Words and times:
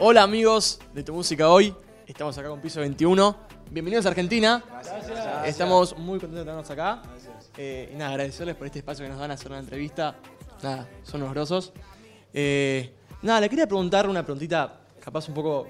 Hola 0.00 0.24
amigos 0.24 0.80
de 0.92 1.04
Tu 1.04 1.12
Música 1.14 1.48
Hoy, 1.48 1.72
estamos 2.04 2.36
acá 2.36 2.48
con 2.48 2.60
Piso 2.60 2.80
21. 2.80 3.36
Bienvenidos 3.70 4.04
a 4.06 4.08
Argentina. 4.08 4.62
Estamos 5.46 5.96
muy 5.96 6.18
contentos 6.18 6.38
de 6.40 6.44
tenernos 6.44 6.68
acá. 6.68 7.00
Eh, 7.56 7.90
y 7.94 7.96
nada, 7.96 8.10
agradecerles 8.10 8.56
por 8.56 8.66
este 8.66 8.80
espacio 8.80 9.04
que 9.04 9.08
nos 9.10 9.20
dan 9.20 9.30
a 9.30 9.34
hacer 9.34 9.52
una 9.52 9.60
entrevista. 9.60 10.16
Nada, 10.64 10.88
son 11.04 11.22
unos 11.22 11.32
grosos. 11.32 11.72
Eh, 12.32 12.92
nada, 13.22 13.40
le 13.42 13.48
quería 13.48 13.68
preguntar 13.68 14.08
una 14.08 14.24
preguntita 14.24 14.80
capaz 15.00 15.28
un 15.28 15.34
poco 15.34 15.68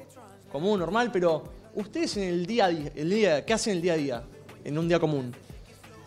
común, 0.51 0.79
normal, 0.81 1.11
pero 1.13 1.45
ustedes 1.75 2.17
en 2.17 2.23
el 2.25 2.47
día 2.47 2.65
a 2.65 2.69
día, 2.69 2.93
el 2.95 3.11
día, 3.11 3.45
¿qué 3.45 3.53
hacen 3.53 3.75
el 3.77 3.83
día 3.83 3.93
a 3.93 3.97
día? 3.97 4.23
En 4.65 4.79
un 4.79 4.89
día 4.89 4.99
común. 4.99 5.35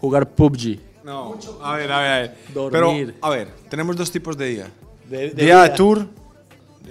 Jugar 0.02 0.28
PUBG. 0.32 0.80
No, 1.04 1.38
a 1.62 1.76
ver, 1.76 1.92
a 1.92 2.00
ver, 2.00 2.10
a 2.12 2.18
ver. 2.22 2.38
Dormir. 2.52 3.14
Pero, 3.14 3.28
a 3.28 3.30
ver, 3.30 3.54
tenemos 3.70 3.96
dos 3.96 4.12
tipos 4.12 4.36
de 4.36 4.46
día. 4.48 4.72
De- 5.08 5.30
de 5.30 5.46
día 5.46 5.62
de 5.62 5.70
tour 5.70 6.08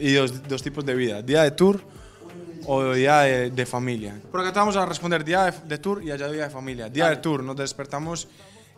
y 0.00 0.12
dos, 0.14 0.46
dos 0.48 0.62
tipos 0.62 0.84
de 0.84 0.94
vida. 0.94 1.22
Día 1.22 1.42
de 1.42 1.50
tour 1.52 1.80
o 2.66 2.92
día 2.92 3.20
de, 3.20 3.50
de 3.50 3.66
familia. 3.66 4.20
Por 4.30 4.40
acá 4.40 4.52
te 4.52 4.58
vamos 4.58 4.76
a 4.76 4.84
responder 4.86 5.24
día 5.24 5.44
de, 5.44 5.52
de 5.68 5.78
tour 5.78 6.02
y 6.02 6.10
allá 6.10 6.28
día 6.30 6.44
de 6.44 6.50
familia. 6.50 6.88
Día 6.88 7.08
de 7.08 7.16
tour, 7.16 7.42
nos 7.44 7.56
despertamos, 7.56 8.28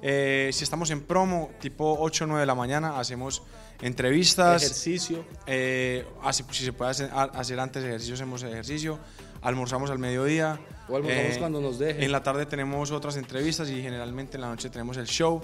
eh, 0.02 0.50
si 0.52 0.64
estamos 0.64 0.90
en 0.90 1.00
promo, 1.02 1.50
tipo 1.60 1.96
8 1.98 2.24
o 2.24 2.26
9 2.26 2.40
de 2.40 2.46
la 2.46 2.54
mañana, 2.54 2.98
hacemos 2.98 3.42
entrevistas. 3.80 4.62
Ejercicio. 4.62 5.24
eh, 5.46 6.04
así- 6.22 6.44
si 6.50 6.64
se 6.64 6.72
puede 6.72 6.90
hacer, 6.90 7.10
hacer 7.12 7.58
antes 7.60 7.82
ejercicio, 7.84 8.14
hacemos 8.14 8.42
ejercicio. 8.42 8.98
Almorzamos 9.40 9.90
al 9.90 9.98
mediodía. 9.98 10.58
O 10.88 10.96
almorzamos 10.96 11.38
cuando 11.38 11.60
nos 11.60 11.78
dejen. 11.78 12.02
En 12.02 12.12
la 12.12 12.22
tarde 12.22 12.44
tenemos 12.46 12.90
otras 12.90 13.16
entrevistas 13.16 13.70
y 13.70 13.80
generalmente 13.80 14.36
en 14.36 14.40
la 14.42 14.48
noche 14.48 14.68
tenemos 14.68 14.96
el 14.96 15.06
show. 15.06 15.40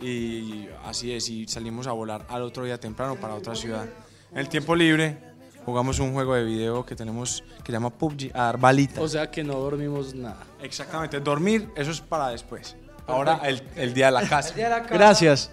Y 0.00 0.68
así 0.84 1.12
es, 1.12 1.28
y 1.30 1.46
salimos 1.48 1.86
a 1.86 1.92
volar 1.92 2.26
al 2.28 2.42
otro 2.42 2.64
día 2.64 2.78
temprano 2.78 3.16
para 3.16 3.34
otra 3.34 3.54
ciudad. 3.54 3.86
En 4.32 4.38
el 4.38 4.48
tiempo 4.48 4.74
libre 4.74 5.18
jugamos 5.64 5.98
un 5.98 6.12
juego 6.12 6.34
de 6.34 6.44
video 6.44 6.84
que 6.84 6.94
tenemos 6.94 7.42
que 7.58 7.66
se 7.66 7.72
llama 7.72 7.90
PUBG, 7.90 8.30
a 8.34 8.44
dar 8.44 8.58
balitas. 8.58 8.98
O 8.98 9.08
sea 9.08 9.30
que 9.30 9.42
no 9.42 9.54
dormimos 9.54 10.14
nada. 10.14 10.38
Exactamente, 10.62 11.18
dormir, 11.20 11.68
eso 11.76 11.90
es 11.90 12.00
para 12.00 12.28
después. 12.28 12.76
Ahora 13.08 13.40
el, 13.44 13.62
el 13.76 13.94
día 13.94 14.06
de 14.06 14.12
la 14.12 14.28
casa. 14.28 14.52
Gracias. 14.90 15.50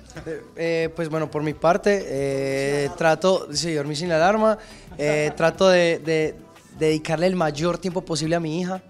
Eh, 0.55 0.89
pues 0.95 1.09
bueno, 1.09 1.29
por 1.29 1.43
mi 1.43 1.53
parte, 1.53 2.03
eh, 2.05 2.89
trato, 2.97 3.47
sí, 3.53 3.73
dormir 3.73 3.97
sin 3.97 4.11
alarma, 4.11 4.57
eh, 4.97 5.31
trato 5.37 5.69
de, 5.69 5.99
de 5.99 6.35
dedicarle 6.79 7.27
el 7.27 7.35
mayor 7.35 7.77
tiempo 7.77 8.01
posible 8.01 8.35
a 8.35 8.39
mi 8.39 8.59
hija. 8.59 8.81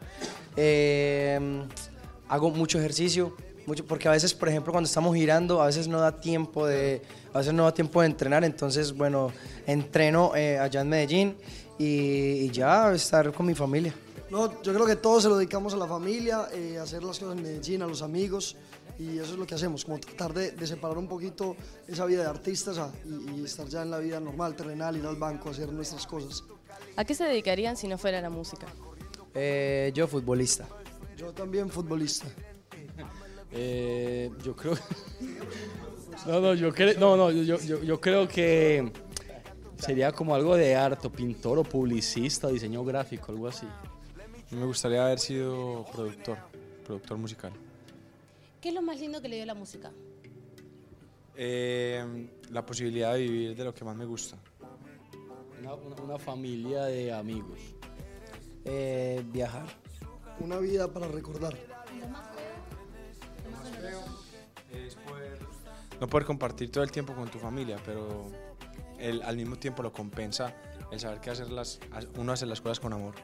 Eh, 0.55 1.65
hago 2.29 2.51
mucho 2.51 2.79
ejercicio, 2.79 3.35
mucho, 3.65 3.85
porque 3.85 4.07
a 4.07 4.11
veces, 4.11 4.33
por 4.33 4.49
ejemplo, 4.49 4.71
cuando 4.71 4.87
estamos 4.87 5.15
girando, 5.15 5.61
a 5.61 5.67
veces 5.67 5.87
no 5.87 5.99
da 5.99 6.19
tiempo 6.19 6.65
de, 6.65 7.01
a 7.33 7.37
veces 7.39 7.53
no 7.53 7.63
da 7.63 7.73
tiempo 7.73 8.01
de 8.01 8.07
entrenar, 8.07 8.43
entonces, 8.43 8.91
bueno, 8.93 9.31
entreno 9.65 10.35
eh, 10.35 10.57
allá 10.59 10.81
en 10.81 10.89
Medellín 10.89 11.37
y, 11.77 11.85
y 11.85 12.49
ya 12.51 12.91
estar 12.93 13.31
con 13.33 13.45
mi 13.45 13.55
familia. 13.55 13.93
No, 14.29 14.61
yo 14.63 14.73
creo 14.73 14.85
que 14.85 14.95
todos 14.95 15.23
se 15.23 15.29
lo 15.29 15.37
dedicamos 15.37 15.73
a 15.73 15.77
la 15.77 15.87
familia, 15.87 16.47
eh, 16.53 16.77
a 16.79 16.83
hacer 16.83 17.03
las 17.03 17.19
cosas 17.19 17.37
en 17.37 17.43
Medellín, 17.43 17.81
a 17.83 17.87
los 17.87 18.01
amigos, 18.01 18.55
y 18.99 19.17
eso 19.19 19.33
es 19.33 19.39
lo 19.39 19.45
que 19.45 19.55
hacemos, 19.55 19.85
como 19.85 19.99
tratar 19.99 20.33
de, 20.33 20.51
de 20.51 20.67
separar 20.67 20.97
un 20.97 21.07
poquito 21.07 21.55
esa 21.87 22.05
vida 22.05 22.23
de 22.23 22.29
artistas 22.29 22.77
a- 22.77 22.91
y, 23.05 23.39
y 23.41 23.45
estar 23.45 23.67
ya 23.67 23.81
en 23.83 23.91
la 23.91 23.99
vida 23.99 24.19
normal, 24.19 24.55
terrenal, 24.55 24.97
ir 24.97 25.05
al 25.05 25.15
banco, 25.15 25.49
hacer 25.49 25.71
nuestras 25.71 26.05
cosas. 26.07 26.43
¿A 26.95 27.03
qué 27.05 27.15
se 27.15 27.23
dedicarían 27.23 27.75
si 27.77 27.87
no 27.87 27.97
fuera 27.97 28.21
la 28.21 28.29
música? 28.29 28.67
Eh, 29.35 29.91
yo 29.95 30.07
futbolista. 30.07 30.67
Yo 31.17 31.31
también 31.31 31.69
futbolista. 31.69 32.27
Eh, 33.53 34.31
yo 34.43 34.55
creo. 34.55 34.73
no, 36.27 36.39
no, 36.41 36.53
yo 36.53 36.73
creo. 36.73 36.99
No, 36.99 37.15
no, 37.15 37.31
yo, 37.31 37.57
yo, 37.57 37.81
yo 37.83 38.01
creo 38.01 38.27
que 38.27 38.91
sería 39.77 40.11
como 40.11 40.33
algo 40.35 40.55
de 40.55 40.75
arte, 40.75 41.09
pintor 41.09 41.59
o 41.59 41.63
publicista, 41.63 42.47
diseño 42.47 42.83
gráfico, 42.83 43.31
algo 43.31 43.47
así. 43.47 43.67
Me 44.51 44.65
gustaría 44.65 45.05
haber 45.05 45.19
sido 45.19 45.85
productor, 45.91 46.37
productor 46.85 47.17
musical. 47.17 47.51
¿Qué 48.61 48.69
es 48.69 48.75
lo 48.75 48.81
más 48.81 48.99
lindo 48.99 49.21
que 49.21 49.27
le 49.27 49.35
dio 49.37 49.45
la 49.45 49.55
música? 49.55 49.91
Eh, 51.35 52.27
la 52.51 52.65
posibilidad 52.65 53.13
de 53.13 53.21
vivir 53.21 53.55
de 53.55 53.63
lo 53.63 53.73
que 53.73 53.83
más 53.83 53.95
me 53.95 54.05
gusta. 54.05 54.37
Una, 55.59 55.73
una- 55.73 56.01
una 56.01 56.19
familia 56.19 56.83
de 56.83 57.11
amigos. 57.11 57.57
Eh, 58.65 59.23
viajar. 59.31 59.65
Una 60.39 60.57
vida 60.59 60.91
para 60.91 61.07
recordar. 61.07 61.57
No 66.03 66.09
poder 66.09 66.27
compartir 66.27 66.69
todo 66.69 66.83
el 66.83 66.91
tiempo 66.91 67.13
con 67.15 67.29
tu 67.29 67.39
familia, 67.39 67.77
pero 67.85 68.29
el- 68.99 69.21
al 69.21 69.37
mismo 69.37 69.55
tiempo 69.55 69.81
lo 69.81 69.93
compensa 69.93 70.53
el 70.91 70.99
saber 70.99 71.21
que 71.21 71.29
hacer 71.29 71.49
las, 71.49 71.79
uno 72.17 72.33
hace 72.33 72.45
las 72.45 72.59
cosas 72.59 72.81
con 72.81 72.91
amor. 72.91 73.15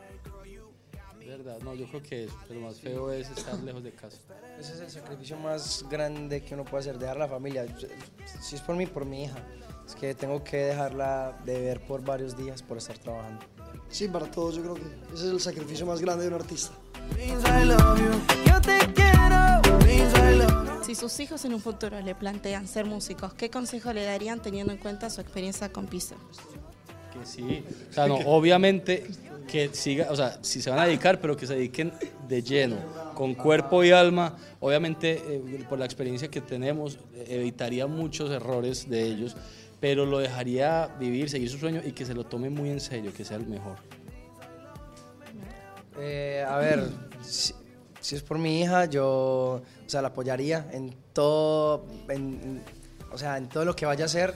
¿Verdad? 1.19 1.59
No, 1.61 1.75
yo 1.75 1.87
creo 1.89 2.01
que 2.01 2.23
eso. 2.23 2.35
Lo 2.49 2.61
más 2.61 2.79
feo 2.79 3.11
es 3.11 3.29
estar 3.31 3.55
lejos 3.59 3.83
de 3.83 3.91
casa. 3.91 4.17
Ese 4.57 4.73
es 4.75 4.79
el 4.79 4.89
sacrificio 4.89 5.35
más 5.37 5.85
grande 5.89 6.41
que 6.41 6.53
uno 6.55 6.63
puede 6.63 6.79
hacer, 6.81 6.97
dejar 6.97 7.17
la 7.17 7.27
familia. 7.27 7.65
Si 8.41 8.55
es 8.55 8.61
por 8.61 8.77
mí, 8.77 8.85
por 8.87 9.05
mi 9.05 9.25
hija. 9.25 9.37
Es 9.85 9.93
que 9.93 10.15
tengo 10.15 10.41
que 10.41 10.57
dejarla 10.57 11.37
de 11.45 11.59
ver 11.59 11.85
por 11.85 12.01
varios 12.01 12.37
días 12.37 12.63
por 12.63 12.77
estar 12.77 12.97
trabajando. 12.97 13.45
Sí, 13.89 14.07
para 14.07 14.31
todos 14.31 14.55
yo 14.55 14.61
creo 14.63 14.75
que 14.75 14.83
ese 15.13 15.25
es 15.27 15.31
el 15.33 15.39
sacrificio 15.41 15.85
más 15.85 15.99
grande 15.99 16.23
de 16.23 16.29
un 16.29 16.35
artista. 16.35 16.73
Si 20.89 20.95
sus 20.95 21.19
hijos 21.19 21.45
en 21.45 21.53
un 21.53 21.61
futuro 21.61 22.01
le 22.01 22.15
plantean 22.15 22.67
ser 22.67 22.83
músicos, 22.85 23.35
¿qué 23.35 23.51
consejo 23.51 23.93
le 23.93 24.05
darían 24.05 24.41
teniendo 24.41 24.73
en 24.73 24.79
cuenta 24.79 25.11
su 25.11 25.21
experiencia 25.21 25.71
con 25.71 25.85
Piso? 25.85 26.15
Que 27.13 27.23
sí. 27.27 27.63
O 27.91 27.93
sea, 27.93 28.07
no, 28.07 28.15
obviamente 28.15 29.05
que 29.47 29.69
siga, 29.71 30.07
o 30.09 30.15
sea, 30.15 30.39
si 30.41 30.63
se 30.63 30.71
van 30.71 30.79
a 30.79 30.85
dedicar, 30.85 31.21
pero 31.21 31.37
que 31.37 31.45
se 31.45 31.53
dediquen 31.53 31.93
de 32.27 32.41
lleno, 32.41 32.77
con 33.13 33.35
cuerpo 33.35 33.83
y 33.83 33.91
alma. 33.91 34.35
Obviamente, 34.61 35.21
eh, 35.27 35.63
por 35.69 35.77
la 35.77 35.85
experiencia 35.85 36.27
que 36.31 36.41
tenemos, 36.41 36.97
evitaría 37.27 37.85
muchos 37.85 38.31
errores 38.31 38.89
de 38.89 39.03
ellos, 39.03 39.37
pero 39.79 40.07
lo 40.07 40.17
dejaría 40.17 40.87
vivir, 40.99 41.29
seguir 41.29 41.51
su 41.51 41.59
sueño 41.59 41.83
y 41.85 41.91
que 41.91 42.03
se 42.03 42.15
lo 42.15 42.23
tome 42.23 42.49
muy 42.49 42.71
en 42.71 42.79
serio, 42.79 43.13
que 43.13 43.23
sea 43.23 43.37
el 43.37 43.45
mejor. 43.45 43.77
Eh, 45.99 46.43
a 46.49 46.57
ver, 46.57 46.89
si, 47.99 48.15
es 48.15 48.21
por 48.23 48.37
mi 48.37 48.61
hija, 48.61 48.85
yo 48.85 49.61
o 49.85 49.89
sea, 49.89 50.01
la 50.01 50.09
apoyaría 50.09 50.67
en 50.71 50.95
todo, 51.13 51.85
en- 52.09 52.61
o 53.11 53.17
sea, 53.17 53.37
en 53.37 53.49
todo 53.49 53.65
lo 53.65 53.75
que 53.75 53.85
vaya 53.85 54.05
a 54.05 54.07
hacer. 54.07 54.33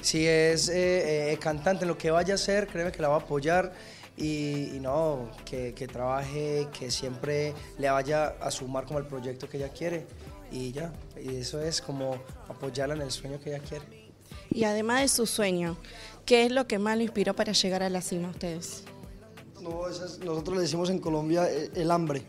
Si 0.00 0.26
es 0.26 0.68
eh, 0.68 1.32
eh, 1.32 1.38
cantante, 1.38 1.84
en 1.84 1.88
lo 1.88 1.98
que 1.98 2.10
vaya 2.10 2.34
a 2.34 2.36
hacer, 2.36 2.66
créeme 2.66 2.90
que 2.92 3.02
la 3.02 3.08
va 3.08 3.16
a 3.16 3.18
apoyar. 3.18 3.72
Y, 4.16 4.74
y 4.76 4.78
no, 4.80 5.30
que, 5.44 5.72
que 5.74 5.88
trabaje, 5.88 6.68
que 6.78 6.90
siempre 6.90 7.54
le 7.78 7.88
vaya 7.90 8.34
a 8.40 8.50
sumar 8.50 8.84
como 8.84 8.98
el 8.98 9.06
proyecto 9.06 9.48
que 9.48 9.56
ella 9.56 9.70
quiere. 9.70 10.06
Y 10.50 10.70
ya, 10.72 10.92
y 11.16 11.36
eso 11.36 11.60
es 11.62 11.80
como 11.80 12.16
apoyarla 12.48 12.94
en 12.94 13.00
el 13.02 13.10
sueño 13.10 13.40
que 13.40 13.50
ella 13.54 13.60
quiere. 13.66 13.84
Y 14.50 14.64
además 14.64 15.00
de 15.00 15.08
su 15.08 15.26
sueño, 15.26 15.78
¿qué 16.26 16.44
es 16.44 16.52
lo 16.52 16.66
que 16.66 16.78
más 16.78 16.96
lo 16.98 17.02
inspiró 17.04 17.34
para 17.34 17.52
llegar 17.52 17.82
a 17.82 17.88
la 17.88 18.02
cima 18.02 18.28
a 18.28 18.30
ustedes? 18.32 18.84
No, 19.62 19.88
es- 19.88 20.18
nosotros 20.18 20.56
le 20.56 20.62
decimos 20.62 20.90
en 20.90 20.98
Colombia 20.98 21.50
eh, 21.50 21.70
el 21.74 21.90
hambre, 21.90 22.22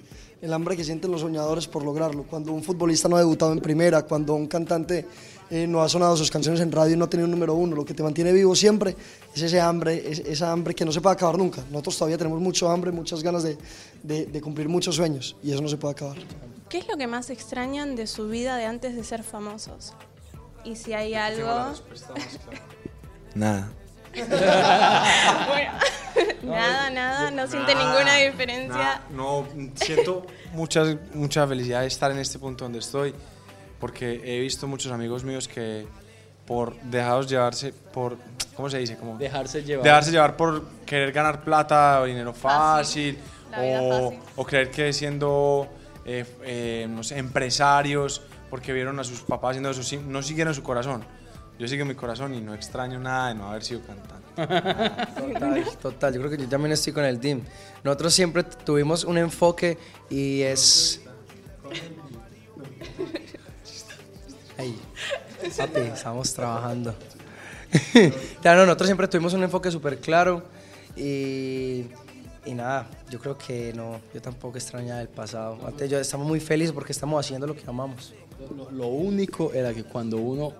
el 0.43 0.53
hambre 0.53 0.75
que 0.77 0.83
sienten 0.83 1.09
los 1.09 1.21
soñadores 1.21 1.67
por 1.67 1.83
lograrlo. 1.83 2.23
Cuando 2.23 2.51
un 2.51 2.61
futbolista 2.63 3.07
no 3.07 3.15
ha 3.15 3.19
debutado 3.19 3.53
en 3.53 3.59
primera, 3.61 4.01
cuando 4.03 4.33
un 4.35 4.45
cantante 4.47 5.05
eh, 5.49 5.65
no 5.67 5.81
ha 5.81 5.87
sonado 5.87 6.17
sus 6.17 6.29
canciones 6.29 6.59
en 6.61 6.71
radio 6.71 6.93
y 6.95 6.97
no 6.97 7.05
ha 7.05 7.09
tenido 7.09 7.25
un 7.25 7.31
número 7.31 7.53
uno, 7.53 7.75
lo 7.75 7.85
que 7.85 7.93
te 7.93 8.03
mantiene 8.03 8.31
vivo 8.33 8.53
siempre 8.55 8.95
es 9.33 9.41
ese 9.41 9.61
hambre, 9.61 10.03
es- 10.11 10.19
esa 10.19 10.51
hambre 10.51 10.73
que 10.75 10.83
no 10.83 10.91
se 10.91 10.99
puede 10.99 11.13
acabar 11.13 11.37
nunca. 11.37 11.63
Nosotros 11.71 11.97
todavía 11.97 12.17
tenemos 12.17 12.41
mucho 12.41 12.69
hambre, 12.69 12.91
muchas 12.91 13.23
ganas 13.23 13.43
de, 13.43 13.57
de- 14.03 14.25
de 14.25 14.41
cumplir 14.41 14.67
muchos 14.67 14.95
sueños 14.95 15.35
y 15.41 15.51
eso 15.51 15.61
no 15.61 15.69
se 15.69 15.77
puede 15.77 15.93
acabar. 15.93 16.17
¿Qué 16.69 16.79
es 16.79 16.87
lo 16.87 16.97
que 16.97 17.07
más 17.07 17.29
extrañan 17.29 17.95
de 17.95 18.05
su 18.07 18.27
vida 18.27 18.57
de 18.57 18.65
antes 18.65 18.95
de 18.95 19.03
ser 19.03 19.23
famosos? 19.23 19.93
Y 20.65 20.75
si 20.75 20.91
hay 20.93 21.13
algo... 21.13 21.47
Nada. 23.35 23.71
nada, 26.43 26.89
nada, 26.89 27.31
no 27.31 27.47
siente 27.47 27.75
ninguna 27.75 28.15
diferencia. 28.15 28.77
Nada, 28.77 29.01
no, 29.11 29.47
siento 29.75 30.25
muchas, 30.53 30.95
mucha 31.13 31.47
felicidad 31.47 31.81
de 31.81 31.87
estar 31.87 32.11
en 32.11 32.19
este 32.19 32.39
punto 32.39 32.65
donde 32.65 32.79
estoy, 32.79 33.13
porque 33.79 34.21
he 34.23 34.39
visto 34.39 34.67
muchos 34.67 34.91
amigos 34.91 35.23
míos 35.23 35.47
que 35.47 35.87
por 36.45 36.75
dejados 36.81 37.29
llevarse 37.29 37.73
por, 37.93 38.17
¿cómo 38.55 38.69
se 38.69 38.77
dice? 38.79 38.97
Como 38.97 39.17
Dejarse 39.17 39.63
llevar. 39.63 39.83
dejarse 39.83 40.11
llevar 40.11 40.35
por 40.35 40.67
querer 40.85 41.11
ganar 41.11 41.43
plata 41.43 42.01
o 42.01 42.05
dinero 42.05 42.33
fácil, 42.33 43.17
o, 43.49 44.09
fácil. 44.11 44.19
o 44.35 44.45
creer 44.45 44.71
que 44.71 44.91
siendo 44.91 45.69
eh, 46.05 46.25
eh, 46.43 46.87
no 46.89 47.03
sé, 47.03 47.17
empresarios, 47.17 48.21
porque 48.49 48.73
vieron 48.73 48.99
a 48.99 49.03
sus 49.03 49.21
papás 49.21 49.51
haciendo 49.51 49.69
eso, 49.69 50.01
no 50.05 50.21
siguieron 50.21 50.53
su 50.53 50.63
corazón. 50.63 51.03
Yo 51.57 51.67
sigo 51.67 51.85
mi 51.85 51.95
corazón 51.95 52.33
y 52.33 52.41
no 52.41 52.53
extraño 52.53 52.99
nada 52.99 53.29
de 53.29 53.35
no 53.35 53.49
haber 53.49 53.63
sido 53.63 53.81
cantante. 53.81 54.22
Total, 54.35 55.65
total, 55.81 56.13
yo 56.13 56.19
creo 56.21 56.31
que 56.31 56.37
yo 56.37 56.49
también 56.49 56.71
estoy 56.71 56.93
con 56.93 57.05
el 57.05 57.19
team. 57.19 57.41
Nosotros 57.83 58.13
siempre 58.13 58.43
tuvimos 58.43 59.03
un 59.03 59.17
enfoque 59.17 59.77
y 60.09 60.41
es... 60.41 61.01
Ay, 64.57 64.79
papi, 65.57 65.79
estamos 65.81 66.33
trabajando. 66.33 66.95
claro, 68.41 68.65
nosotros 68.65 68.87
siempre 68.87 69.07
tuvimos 69.07 69.33
un 69.33 69.41
enfoque 69.41 69.71
súper 69.71 69.97
claro 69.97 70.43
Y, 70.95 71.85
y 72.45 72.53
nada, 72.53 72.87
yo 73.09 73.19
creo 73.19 73.35
que 73.35 73.73
no, 73.73 73.99
yo 74.13 74.21
tampoco 74.21 74.57
extrañaba 74.57 75.01
el 75.01 75.09
pasado. 75.09 75.57
Antes 75.65 75.89
yo 75.89 75.99
estamos 75.99 76.27
muy 76.27 76.39
felices 76.39 76.71
porque 76.71 76.91
estamos 76.91 77.23
haciendo 77.23 77.47
lo 77.47 77.55
que 77.55 77.63
amamos. 77.67 78.13
Lo, 78.55 78.69
lo 78.71 78.87
único 78.87 79.53
era 79.53 79.73
que 79.73 79.83
cuando 79.83 80.17
uno, 80.17 80.53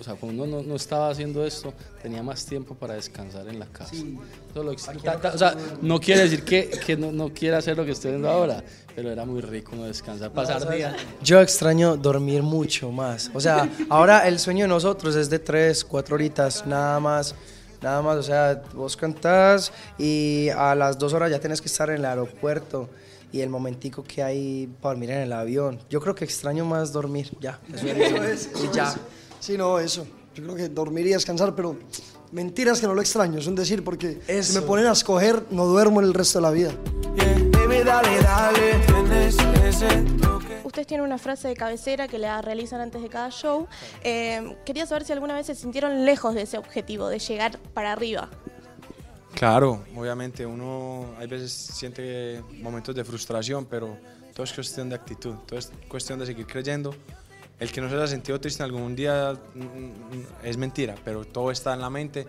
o 0.00 0.02
sea, 0.02 0.14
cuando 0.14 0.42
uno 0.44 0.56
no, 0.58 0.62
no 0.62 0.76
estaba 0.76 1.10
haciendo 1.10 1.44
esto, 1.44 1.72
tenía 2.02 2.22
más 2.22 2.44
tiempo 2.46 2.74
para 2.74 2.94
descansar 2.94 3.46
en 3.48 3.58
la 3.58 3.66
casa. 3.66 3.94
Eso 3.94 4.62
lo 4.62 4.72
ex- 4.72 4.86
ta- 5.04 5.20
ta- 5.20 5.32
o 5.34 5.38
sea, 5.38 5.54
no 5.82 6.00
quiere 6.00 6.22
decir 6.22 6.42
que, 6.42 6.70
que 6.84 6.96
no, 6.96 7.12
no 7.12 7.28
quiera 7.34 7.58
hacer 7.58 7.76
lo 7.76 7.84
que 7.84 7.92
estoy 7.92 8.10
haciendo 8.12 8.30
ahora, 8.30 8.64
pero 8.96 9.10
era 9.10 9.24
muy 9.24 9.40
rico 9.42 9.72
uno 9.74 9.84
descansar, 9.84 10.32
pasar 10.32 10.68
días. 10.74 10.94
Yo 11.22 11.40
extraño 11.40 11.96
dormir 11.96 12.42
mucho 12.42 12.90
más. 12.90 13.30
O 13.34 13.40
sea, 13.40 13.68
ahora 13.88 14.26
el 14.26 14.38
sueño 14.38 14.64
de 14.64 14.68
nosotros 14.68 15.14
es 15.16 15.28
de 15.30 15.38
tres, 15.38 15.84
cuatro 15.84 16.14
horitas, 16.14 16.66
nada 16.66 16.98
más. 16.98 17.34
Nada 17.82 18.02
más, 18.02 18.16
o 18.18 18.22
sea, 18.22 18.62
vos 18.74 18.94
cantás 18.94 19.72
y 19.98 20.48
a 20.54 20.74
las 20.74 20.98
dos 20.98 21.14
horas 21.14 21.30
ya 21.30 21.38
tienes 21.40 21.62
que 21.62 21.66
estar 21.68 21.88
en 21.88 21.96
el 21.96 22.04
aeropuerto 22.04 22.90
y 23.32 23.40
el 23.40 23.48
momentico 23.48 24.04
que 24.04 24.22
hay 24.22 24.68
para 24.82 24.92
dormir 24.92 25.10
en 25.12 25.20
el 25.20 25.32
avión. 25.32 25.78
Yo 25.88 25.98
creo 25.98 26.14
que 26.14 26.26
extraño 26.26 26.66
más 26.66 26.92
dormir, 26.92 27.30
ya. 27.40 27.58
Eso 27.74 27.86
es, 28.22 28.50
y 28.62 28.74
ya. 28.76 28.94
Sí, 29.40 29.56
no, 29.58 29.78
eso. 29.78 30.06
Yo 30.34 30.44
creo 30.44 30.54
que 30.54 30.68
dormir 30.68 31.06
y 31.06 31.10
descansar, 31.10 31.54
pero 31.56 31.76
mentiras 32.30 32.80
que 32.80 32.86
no 32.86 32.94
lo 32.94 33.00
extraño, 33.00 33.38
es 33.38 33.46
un 33.46 33.56
decir, 33.56 33.82
porque 33.82 34.20
si 34.26 34.32
Eso. 34.32 34.60
me 34.60 34.66
ponen 34.66 34.86
a 34.86 34.92
escoger, 34.92 35.44
no 35.50 35.66
duermo 35.66 36.00
el 36.00 36.14
resto 36.14 36.38
de 36.38 36.42
la 36.42 36.50
vida. 36.50 36.72
Ustedes 40.64 40.86
tienen 40.86 41.04
una 41.04 41.18
frase 41.18 41.48
de 41.48 41.54
cabecera 41.54 42.06
que 42.06 42.18
la 42.18 42.40
realizan 42.42 42.80
antes 42.80 43.02
de 43.02 43.08
cada 43.08 43.30
show. 43.30 43.66
Eh, 44.04 44.56
quería 44.64 44.86
saber 44.86 45.04
si 45.04 45.12
alguna 45.12 45.34
vez 45.34 45.46
se 45.46 45.54
sintieron 45.56 46.04
lejos 46.04 46.34
de 46.34 46.42
ese 46.42 46.58
objetivo, 46.58 47.08
de 47.08 47.18
llegar 47.18 47.58
para 47.74 47.92
arriba. 47.92 48.28
Claro, 49.34 49.84
obviamente 49.96 50.44
uno 50.46 51.06
hay 51.18 51.26
veces 51.26 51.52
siente 51.52 52.42
momentos 52.60 52.94
de 52.94 53.04
frustración, 53.04 53.64
pero 53.64 53.96
todo 54.34 54.44
es 54.44 54.52
cuestión 54.52 54.88
de 54.88 54.94
actitud, 54.96 55.34
todo 55.46 55.58
es 55.58 55.72
cuestión 55.88 56.18
de 56.18 56.26
seguir 56.26 56.46
creyendo. 56.46 56.94
El 57.60 57.70
que 57.70 57.80
no 57.82 57.88
se 57.90 57.94
haya 57.94 58.06
sentido 58.06 58.40
triste 58.40 58.62
en 58.62 58.70
algún 58.70 58.96
día 58.96 59.34
mm, 59.54 59.58
mm, 59.60 60.26
es 60.44 60.56
mentira, 60.56 60.94
pero 61.04 61.24
todo 61.24 61.50
está 61.50 61.74
en 61.74 61.80
la 61.80 61.90
mente. 61.90 62.26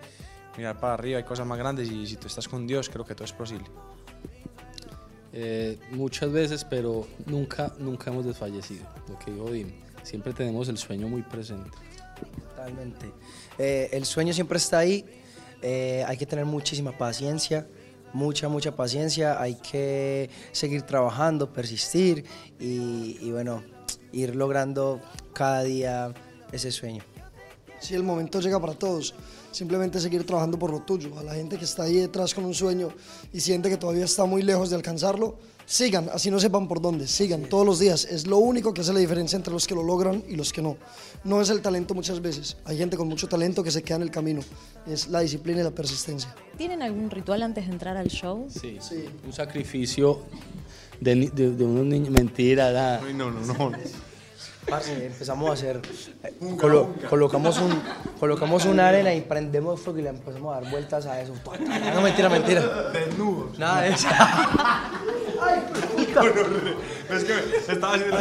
Mirar 0.56 0.78
para 0.78 0.94
arriba, 0.94 1.16
hay 1.18 1.24
cosas 1.24 1.46
más 1.46 1.58
grandes 1.58 1.90
y 1.90 2.06
si 2.06 2.16
tú 2.16 2.26
estás 2.26 2.46
con 2.46 2.66
Dios, 2.66 2.90
creo 2.90 3.04
que 3.06 3.14
todo 3.14 3.24
es 3.24 3.32
posible. 3.32 3.64
Eh, 5.32 5.78
muchas 5.92 6.30
veces, 6.30 6.64
pero 6.64 7.06
nunca, 7.24 7.72
nunca 7.78 8.10
hemos 8.10 8.26
desfallecido, 8.26 8.84
lo 9.08 9.18
que 9.18 9.30
dijo 9.30 9.50
Dim. 9.50 9.72
Siempre 10.02 10.34
tenemos 10.34 10.68
el 10.68 10.76
sueño 10.76 11.08
muy 11.08 11.22
presente. 11.22 11.70
Totalmente. 12.50 13.10
Eh, 13.58 13.88
el 13.92 14.04
sueño 14.04 14.34
siempre 14.34 14.58
está 14.58 14.80
ahí. 14.80 15.04
eh, 15.62 16.04
hay 16.06 16.16
que 16.18 16.26
tener 16.26 16.44
muchísima 16.44 16.92
paciencia, 16.98 17.66
mucha, 18.12 18.48
mucha 18.48 18.76
paciencia. 18.76 19.40
Hay 19.40 19.54
que 19.54 20.28
seguir 20.50 20.82
trabajando, 20.82 21.50
persistir 21.52 22.24
y, 22.60 23.16
y 23.20 23.30
bueno, 23.30 23.62
ir 24.12 24.36
logrando 24.36 25.00
cada 25.32 25.62
día 25.62 26.12
ese 26.52 26.70
sueño. 26.70 27.02
Si 27.80 27.94
el 27.94 28.04
momento 28.04 28.40
llega 28.40 28.60
para 28.60 28.74
todos, 28.74 29.12
simplemente 29.50 29.98
seguir 30.00 30.24
trabajando 30.24 30.56
por 30.58 30.70
lo 30.70 30.82
tuyo. 30.82 31.18
A 31.18 31.22
la 31.24 31.34
gente 31.34 31.58
que 31.58 31.64
está 31.64 31.82
ahí 31.82 31.96
detrás 31.96 32.32
con 32.32 32.44
un 32.44 32.54
sueño 32.54 32.90
y 33.32 33.40
siente 33.40 33.68
que 33.68 33.76
todavía 33.76 34.04
está 34.04 34.24
muy 34.24 34.42
lejos 34.42 34.70
de 34.70 34.76
alcanzarlo, 34.76 35.36
sigan, 35.66 36.08
así 36.12 36.30
no 36.30 36.38
sepan 36.38 36.68
por 36.68 36.80
dónde, 36.80 37.08
sigan 37.08 37.42
todos 37.42 37.66
los 37.66 37.80
días. 37.80 38.04
Es 38.04 38.26
lo 38.26 38.38
único 38.38 38.72
que 38.72 38.82
hace 38.82 38.92
la 38.92 39.00
diferencia 39.00 39.36
entre 39.36 39.52
los 39.52 39.66
que 39.66 39.74
lo 39.74 39.82
logran 39.82 40.22
y 40.28 40.36
los 40.36 40.52
que 40.52 40.62
no. 40.62 40.76
No 41.24 41.40
es 41.40 41.50
el 41.50 41.60
talento 41.60 41.92
muchas 41.92 42.22
veces. 42.22 42.56
Hay 42.64 42.78
gente 42.78 42.96
con 42.96 43.08
mucho 43.08 43.28
talento 43.28 43.64
que 43.64 43.72
se 43.72 43.82
queda 43.82 43.96
en 43.96 44.02
el 44.02 44.10
camino. 44.12 44.42
Es 44.86 45.08
la 45.08 45.18
disciplina 45.18 45.60
y 45.60 45.64
la 45.64 45.72
persistencia. 45.72 46.32
¿Tienen 46.56 46.82
algún 46.82 47.10
ritual 47.10 47.42
antes 47.42 47.66
de 47.66 47.72
entrar 47.72 47.96
al 47.96 48.08
show? 48.08 48.46
Sí, 48.48 48.78
un 49.26 49.32
sacrificio 49.32 50.20
de, 51.02 51.16
ni- 51.16 51.26
de- 51.28 51.50
de 51.50 51.64
unos 51.64 51.84
niños. 51.86 52.10
Mentira, 52.10 52.70
nada. 52.72 53.00
no, 53.14 53.30
no, 53.30 53.40
no. 53.40 53.72
Parce, 54.68 55.06
empezamos 55.06 55.50
a 55.50 55.52
hacer, 55.54 55.80
eh, 56.22 56.32
colo- 56.56 56.94
colocamos, 57.10 57.58
un, 57.58 57.82
colocamos 58.20 58.64
una 58.64 58.88
arena 58.88 59.12
y 59.12 59.20
prendemos 59.22 59.80
fuego 59.80 59.98
y 59.98 60.02
le 60.02 60.10
empezamos 60.10 60.56
a 60.56 60.60
dar 60.60 60.70
vueltas 60.70 61.04
a 61.06 61.20
eso. 61.20 61.34
No, 61.94 62.00
mentira, 62.00 62.28
mentira. 62.28 62.62
Desnudos. 62.92 63.58
Nada 63.58 63.82
de 63.82 63.88
eso. 63.90 64.06
Es 67.10 67.24
que 67.24 67.72
estaba 67.72 67.94
haciendo 67.94 68.18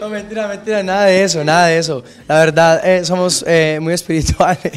No, 0.00 0.08
mentira, 0.08 0.46
mentira, 0.48 0.82
nada 0.84 1.06
de 1.06 1.24
eso, 1.24 1.44
nada 1.44 1.66
de 1.66 1.78
eso. 1.78 2.04
La 2.28 2.38
verdad, 2.38 2.80
eh, 2.86 3.04
somos 3.04 3.44
eh, 3.46 3.78
muy 3.82 3.92
espirituales. 3.94 4.72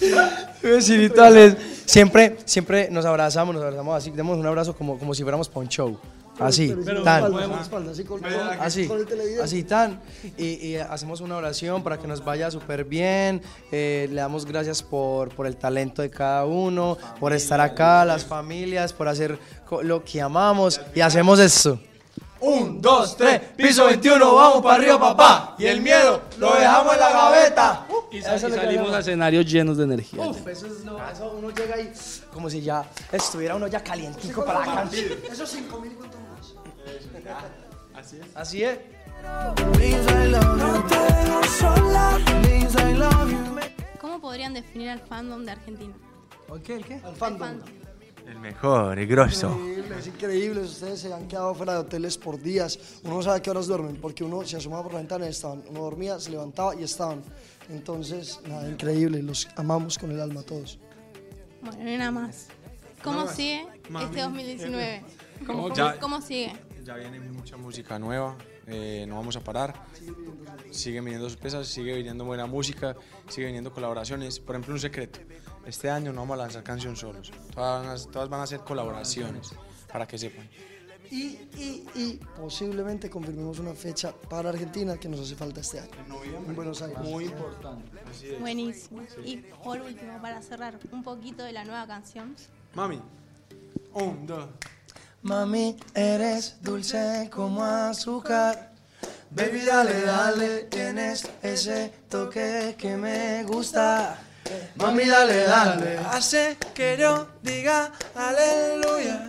muy 0.62 0.72
espirituales. 0.72 1.54
Siempre, 1.86 2.36
siempre 2.44 2.88
nos 2.90 3.04
abrazamos, 3.06 3.54
nos 3.54 3.64
abrazamos 3.64 3.96
así, 3.96 4.10
demos 4.10 4.36
un 4.38 4.46
abrazo 4.46 4.76
como, 4.76 4.98
como 4.98 5.14
si 5.14 5.22
fuéramos 5.22 5.48
para 5.48 5.60
un 5.60 5.68
show. 5.68 5.98
Así, 6.38 6.74
Pero 6.84 7.02
tan. 7.02 7.24
espalda, 7.24 7.40
espalda, 7.62 7.62
espalda, 7.62 7.90
así 7.92 8.04
con, 8.04 8.20
Así, 8.60 8.86
con 8.86 8.98
el 8.98 9.06
televidente. 9.06 9.42
así 9.42 9.64
tan. 9.64 10.00
Y, 10.36 10.44
y 10.66 10.76
hacemos 10.76 11.22
una 11.22 11.36
oración 11.36 11.82
para 11.82 11.98
que 11.98 12.06
nos 12.06 12.22
vaya 12.22 12.50
súper 12.50 12.84
bien. 12.84 13.40
Eh, 13.72 14.06
le 14.10 14.16
damos 14.16 14.44
gracias 14.44 14.82
por, 14.82 15.30
por 15.34 15.46
el 15.46 15.56
talento 15.56 16.02
de 16.02 16.10
cada 16.10 16.44
uno, 16.44 16.98
por 17.20 17.32
estar 17.32 17.58
acá, 17.62 18.04
las 18.04 18.26
familias, 18.26 18.92
por 18.92 19.08
hacer 19.08 19.38
lo 19.82 20.04
que 20.04 20.20
amamos. 20.20 20.78
Y 20.94 21.00
hacemos 21.00 21.38
esto. 21.38 21.80
Un, 22.40 22.80
dos, 22.80 23.16
tres, 23.16 23.40
piso 23.56 23.86
21, 23.86 24.34
vamos 24.34 24.62
para 24.62 24.74
arriba, 24.74 25.00
papá. 25.00 25.54
Y 25.58 25.66
el 25.66 25.80
miedo 25.80 26.22
lo 26.38 26.54
dejamos 26.54 26.94
en 26.94 27.00
la 27.00 27.10
gaveta. 27.10 27.86
Y, 28.10 28.18
Eso 28.18 28.34
es 28.34 28.42
lo 28.42 28.48
que 28.50 28.54
salimos 28.56 28.92
a 28.92 28.98
escenarios 28.98 29.46
llenos 29.46 29.76
de 29.78 29.84
energía. 29.84 30.22
Uf, 30.22 30.46
eso 30.46 30.66
es 30.66 30.84
lo, 30.84 30.98
eso 31.08 31.34
uno 31.38 31.50
llega 31.50 31.74
ahí 31.74 31.92
como 32.32 32.50
si 32.50 32.60
ya 32.60 32.84
estuviera 33.10 33.54
uno 33.56 33.66
ya 33.66 33.82
calientico 33.82 34.44
para 34.44 34.60
la 34.60 34.74
canción. 34.74 35.18
Esos 35.30 35.48
cinco 35.48 35.80
mil 35.80 35.92
cuánto 35.94 36.18
más. 36.18 36.54
Así 38.34 38.62
es. 38.62 38.78
¿Cómo 44.00 44.20
podrían 44.20 44.54
definir 44.54 44.90
al 44.90 45.00
fandom 45.00 45.44
de 45.44 45.52
Argentina? 45.52 45.94
¿El 46.52 46.62
qué? 46.62 46.74
¿El 46.76 46.84
qué? 46.84 47.00
Al 47.02 47.16
fandom. 47.16 47.48
El 47.48 47.85
mejor, 48.34 48.98
el 48.98 49.06
grosso. 49.06 49.50
Increíble, 49.52 49.96
es 49.98 50.06
increíble. 50.08 50.60
Ustedes 50.62 51.00
se 51.00 51.12
han 51.14 51.28
quedado 51.28 51.54
fuera 51.54 51.74
de 51.74 51.78
hoteles 51.80 52.18
por 52.18 52.40
días. 52.40 53.00
Uno 53.04 53.16
no 53.16 53.22
sabe 53.22 53.36
a 53.38 53.42
qué 53.42 53.50
horas 53.50 53.66
duermen, 53.68 53.96
porque 53.96 54.24
uno 54.24 54.44
se 54.44 54.56
asomaba 54.56 54.82
por 54.82 54.92
la 54.94 54.98
ventana 54.98 55.26
y 55.26 55.30
estaban. 55.30 55.62
Uno 55.68 55.80
dormía, 55.82 56.18
se 56.18 56.30
levantaba 56.30 56.74
y 56.74 56.82
estaban. 56.82 57.22
Entonces, 57.68 58.40
nada, 58.48 58.68
increíble. 58.68 59.22
Los 59.22 59.48
amamos 59.56 59.96
con 59.98 60.10
el 60.10 60.20
alma 60.20 60.42
todos. 60.42 60.78
Bueno, 61.62 61.90
y 61.90 61.96
nada 61.96 62.10
más. 62.10 62.48
¿Cómo 63.02 63.28
sigue 63.28 63.66
este 64.02 64.20
2019? 64.22 65.02
¿Cómo, 65.46 65.72
Ya- 65.74 65.98
cómo 66.00 66.20
sigue? 66.20 66.52
Ya 66.84 66.94
viene 66.94 67.18
mucha 67.20 67.56
música 67.56 67.98
nueva, 67.98 68.36
eh, 68.66 69.04
no 69.08 69.16
vamos 69.16 69.36
a 69.36 69.40
parar. 69.40 69.74
Siguen 70.70 71.04
viniendo 71.04 71.28
sorpresas, 71.28 71.66
sigue 71.66 71.94
viniendo 71.96 72.24
buena 72.24 72.46
música, 72.46 72.96
sigue 73.28 73.46
viniendo 73.48 73.72
colaboraciones. 73.72 74.38
Por 74.38 74.54
ejemplo, 74.54 74.74
un 74.74 74.80
secreto. 74.80 75.18
Este 75.66 75.90
año 75.90 76.12
no 76.12 76.20
vamos 76.20 76.34
a 76.34 76.42
lanzar 76.42 76.62
canción 76.62 76.94
solos. 76.94 77.32
Todas 77.52 77.84
van 77.84 77.90
a, 77.90 78.12
todas 78.12 78.28
van 78.28 78.40
a 78.40 78.46
ser 78.46 78.60
colaboraciones, 78.60 79.50
para 79.92 80.06
que 80.06 80.16
sepan. 80.16 80.48
Y, 81.10 81.38
y, 81.56 81.86
y 81.94 82.20
posiblemente 82.36 83.10
confirmemos 83.10 83.58
una 83.58 83.74
fecha 83.74 84.12
para 84.12 84.50
Argentina 84.50 84.96
que 84.96 85.08
nos 85.08 85.20
hace 85.20 85.34
falta 85.34 85.60
este 85.60 85.80
año. 85.80 85.90
En 86.46 86.54
Buenos 86.54 86.82
Aires. 86.82 86.98
Muy 87.00 87.24
importante. 87.24 87.90
Buenísimo. 88.38 89.02
Y 89.24 89.38
por 89.38 89.80
último, 89.80 90.20
para 90.22 90.40
cerrar, 90.40 90.78
un 90.92 91.02
poquito 91.02 91.42
de 91.42 91.52
la 91.52 91.64
nueva 91.64 91.86
canción. 91.86 92.34
Mami, 92.74 93.00
un, 93.94 94.26
dos. 94.26 94.48
Mami, 95.22 95.76
eres 95.94 96.58
dulce 96.62 97.28
como 97.32 97.64
azúcar. 97.64 98.72
Baby, 99.30 99.62
dale, 99.66 100.02
dale, 100.02 100.64
tienes 100.64 101.28
ese 101.42 101.92
toque 102.08 102.76
que 102.78 102.96
me 102.96 103.42
gusta. 103.44 104.25
Mami, 104.76 105.04
dale, 105.04 105.46
dale, 105.46 105.98
hace 106.12 106.56
que 106.74 106.96
yo 106.98 107.26
diga 107.42 107.92
aleluya. 108.14 109.26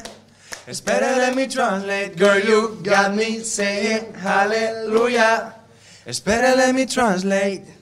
Espera, 0.68 1.16
let 1.16 1.34
me 1.36 1.48
translate, 1.48 2.18
girl, 2.18 2.40
you 2.40 2.80
got 2.84 3.16
me 3.16 3.40
saying 3.40 4.14
hallelujah. 4.16 5.54
Espera, 6.06 6.56
let 6.56 6.76
me 6.76 6.86
translate. 6.86 7.77